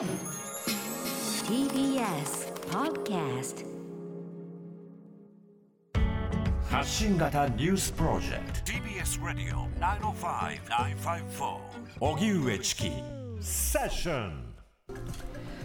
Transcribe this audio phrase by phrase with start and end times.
[0.00, 0.08] TBS
[2.70, 3.66] Podcast
[6.70, 8.72] 発信型ニュースプロジェクト。
[8.72, 11.58] TBS ラディオ905-954
[12.00, 12.90] おぎゅうえちき
[13.42, 14.54] セッション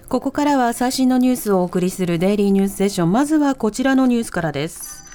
[0.09, 3.13] ここからは最新のニュースをお送りするデイリーニュースセッション。
[3.13, 5.05] まずはこちらのニュースからです。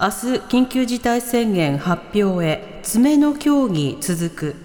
[0.00, 0.14] 明日
[0.48, 2.80] 緊急事態宣言発表へ。
[2.82, 4.63] 詰めの協議続く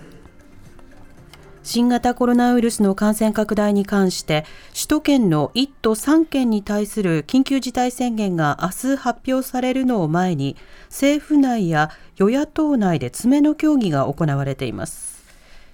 [1.62, 15.20] 新型コロナウイルスの感染拡大に関して首都圏の1都3県に対する緊急事態宣言が明日発表されるのを前に政府内や与野党内で詰めの協議が行われています。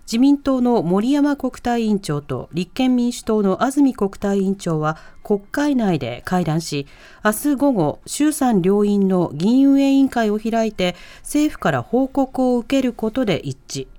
[0.06, 6.86] 自民党の森山国対委員長と立憲民主党の安住国対委員長は国会内で会談し
[7.24, 13.95] 明日午後衆参両院の議員運営委員会を開いて政府から報告を受けることで一致。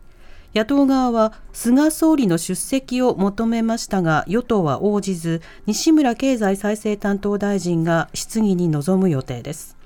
[0.56, 9.76] 野党側は菅総理の出席を求めましたが与党は応じず西村経済再生担当大臣が質疑に臨む予定です。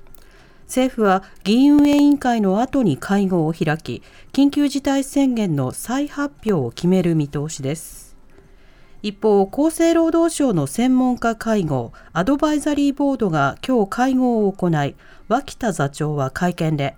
[0.67, 8.15] 政府は議員運営委員会の後に会合を開き緊急事態宣言の再発表を決める見通しです。
[9.03, 14.95] 一方厚生労働省の専門家会合アドバイザリーボードが今日会合を行い
[15.27, 16.95] 脇田座長は会見で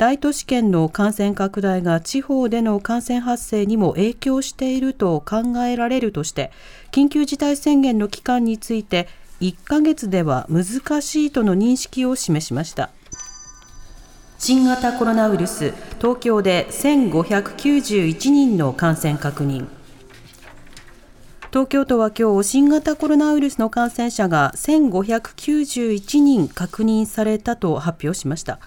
[0.00, 6.52] 大都市圏の感染拡大が地方での感染発生にも影響していると考えられるとして
[6.90, 9.08] 緊急事態宣言の期間について
[9.42, 12.88] 1ヶ月では難しいとの認識を示しました。
[14.38, 19.66] 新型コロナウイルス東京で1591人の感染確認。
[21.50, 28.60] 東京都は今日新型コロナウイルスの感染者が1591人確認されたと発表しました。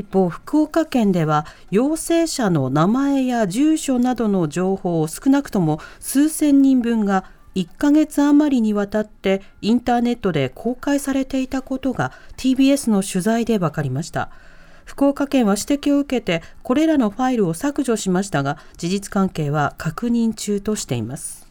[0.00, 14.30] 一方福岡県では陽性者の名前や住所などの情報を少なくとも数千人分が1ヶ月余りにわたってインターネットで公開されていたことが TBS の取材で分かりました。
[14.84, 21.49] 福岡県は指摘を受けてこれらのファイルを削除しましたが事実関係は確認中としています。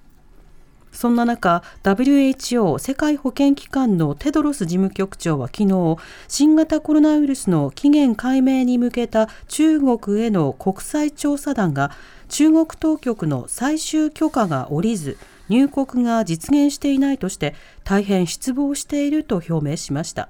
[0.92, 11.92] そんな中 WHO 世界保健機関のテドロス事務局長は昨日新型コロナウイルスの起源解明に向けた中国への国際調査団が
[12.28, 15.18] 中国当局の最終許可が下りず
[15.48, 20.30] 入国が実現していないとして大変失望していると表明しました。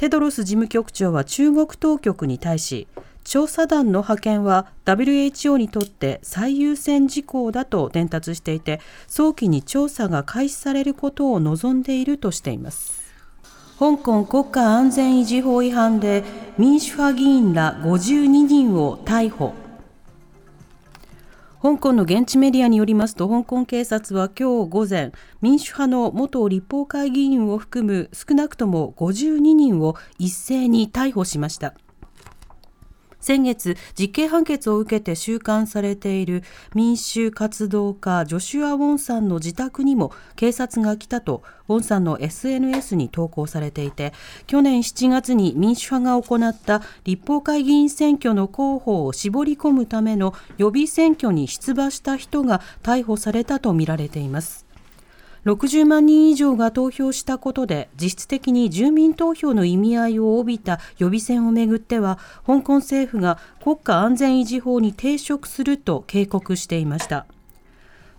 [0.00, 2.88] テドロス事務局長は中国当局に対し
[3.24, 13.00] 調査団の派遣は WHO にとって最優先事項だと伝達していて早期に調査が開始されることを望んでいるとしています。
[13.78, 16.22] 香港国家安全維持法違反で
[16.58, 19.54] 民主派議員ら52人を逮捕。
[21.62, 31.74] 香港の現地メディアによりますと香港警察は今日午前民主派の元立法会議員を含む少なくとも52人を一斉に逮捕しました。
[33.20, 36.42] 先月実刑判決を受けて収監されている
[36.74, 44.12] 民主活動家ジョシュア・ウォンさんの自宅にも警察が来たとウォンさんの SNS に投稿されていて
[44.46, 54.69] 去年7月に民主派が行った立法会議員選挙の候補を絞り込むための予備選挙に出馬した人が逮捕されたとみられています。
[55.46, 67.26] 60万人以上が投票したことで実質的に住民投票の意味合いを帯びた予備選をめぐっては香港政府が国家安全維持法に抵触すると警告していました。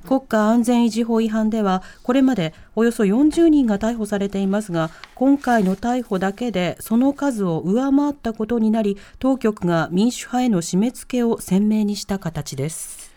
[0.08, 13.11] 国家安全維持法違反ではこれまでおよそ40人が逮捕されていますが今回の逮捕だけでその数を上回ったことになり当局が民主派への締め付けを鮮明にした形です。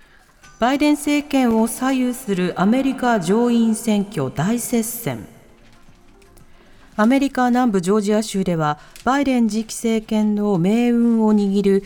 [0.65, 5.27] バイデン政権を左右するアメリカ上院選挙大接戦。
[6.97, 11.85] アメリカ南部ジョージア州ではバイデン次期政権の命運を握る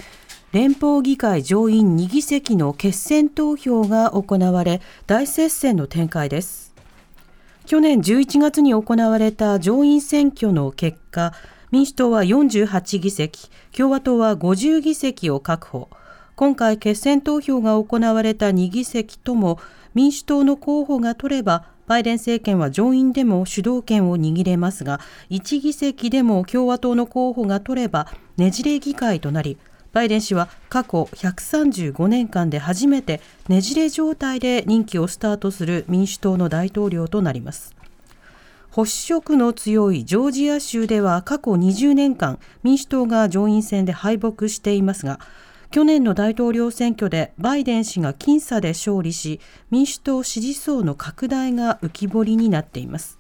[0.53, 6.73] 連邦議会上院2議席の決選投票が行われ大接戦の展開です。
[7.67, 11.33] 去年11月に行われた上院選挙の結果
[11.73, 15.89] 民主党は48議席共和党は50議席を確保。
[16.39, 19.59] 今回決選投票が行われた2議席とも
[19.93, 25.01] 民主党の候補が取ればバイデン政権は上院でも主導権を握れますが
[25.31, 28.07] 1議席でも共和党の候補が取れば
[28.37, 29.59] ねじれ議会となり
[29.93, 37.75] バイデン氏は過去135年間で初めてねじれ状態で任期をスタートする民主党の大統領となります。
[38.71, 45.19] 保守色の強いジョージア州では過去20年間民主党が上院選で敗北していますが
[45.71, 53.19] 去年の大統領選挙でバイデン氏が僅差で勝利し民主党支持層の拡大が浮き彫りになっています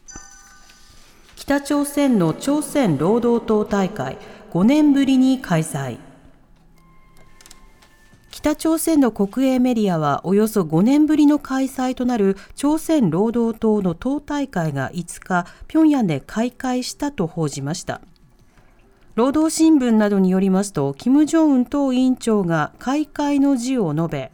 [1.37, 4.17] 北朝鮮の朝鮮労働党大会
[4.51, 5.99] 5年ぶりに開催
[8.31, 18.01] 北朝鮮の国営メディアはおよそ5年ぶりの開催となる朝鮮労働党の党大会が5日、平壌で開会したと報じました。
[19.19, 24.31] 労働新聞などによりますと、金正恩党委員長が開会の辞を述べ、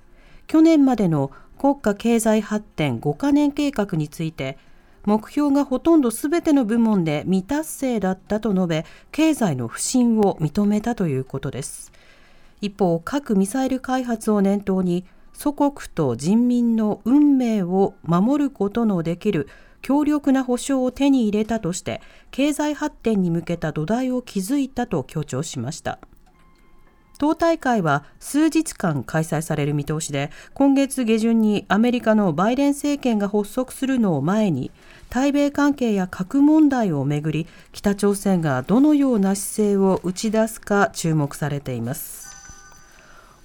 [0.46, 4.58] 去年までの国家経済発展5カ年計画について、
[5.06, 11.90] 目標がほとんどすべての部門で未達成だったと述べ、経済の不振を認めたということです。
[12.60, 19.48] 一方、核・ミサイル開発を念頭に、祖国と人民の運命を守ることのできる
[19.84, 22.00] 強力な保障を手に入れたとして、
[22.30, 25.98] 経済発展に向けた土台を築いたと強調しました。
[27.18, 34.70] 党大会は数日間開催される見通しで、今月下旬にアメリカのバイデン政権が発足するのを前に、
[35.10, 42.24] 対米関係や核問題をめぐり、北朝鮮がどのような姿勢を打ち出すか注目されています。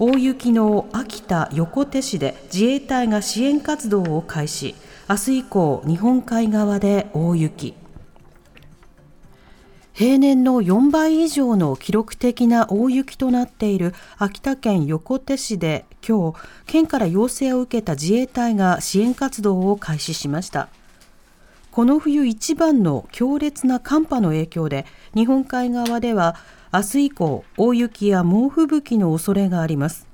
[0.02, 4.74] 大雪の秋田横手市で自衛隊が支援活動を開始
[5.10, 7.74] 明日以降日本海側で大雪
[9.92, 20.70] 平年の4倍以上の記録的な大雪となっている秋田県横手市で今日県から要請を受けた自衛隊が支援活動を開始しました
[21.72, 24.86] この冬一番の強烈な寒波の影響で
[25.16, 26.36] 日本海側では
[26.72, 30.09] 明日以降、大雪や猛吹雪の恐れがあります。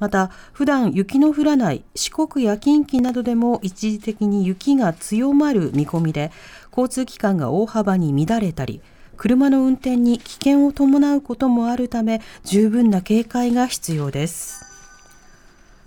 [0.00, 6.32] また、普段雪の降らない四国や近畿などでも一時的に雪が強まる見込みで、
[6.70, 8.80] 交通機関が大幅に乱れたり、
[9.18, 14.64] 車の運転に危険を伴うこともあるため、十分な警戒が必要です。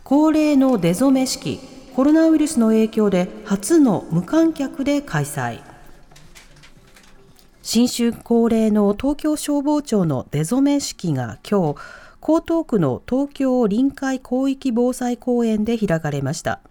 [0.04, 1.60] 恒例の出初め式、
[1.96, 5.62] コロナウイルスの影響で初の無観客で開催。
[7.64, 11.80] 新春恒例の東京消防庁の出初め式が今日、
[12.26, 16.62] 江東区の東京臨海広域防災公園で開かれました。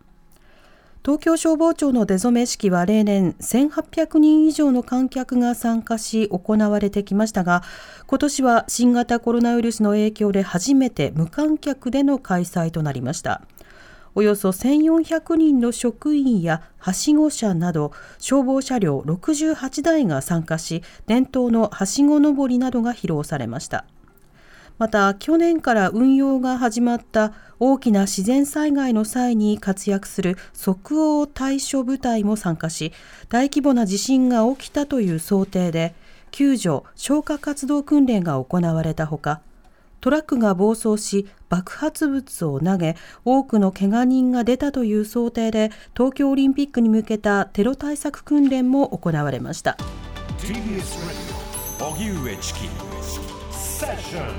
[1.04, 7.62] 東京消防庁の出初め式は例年1800人以上の観客が参加し行われてきましたが、
[8.06, 13.42] 今年は新型コロナウイルスの影響で初めて無観客での開催となりました。
[14.14, 23.86] およそ1400人の職員やはしご車など消防車両68台が参加し伝統のはしご登りなどが披露されました
[24.78, 32.92] また去年から運用が始まった大きな自然災害の際に活躍する即応対処部隊も参加し
[33.28, 35.94] 大規模な地震が起きたという想定で
[36.32, 39.40] 救助・消火活動訓練が行われたほか
[40.00, 49.76] トラックが暴走し爆発物を投げ多くの怪我人が出たという想定で東京オリンピックに向けたテロ対策訓練も行われました。
[53.82, 54.38] Session.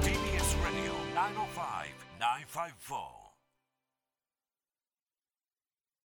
[0.63, 3.12] Radio 905 954.